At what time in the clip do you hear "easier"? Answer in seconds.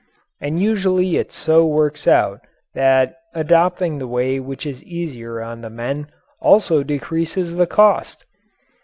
4.83-5.43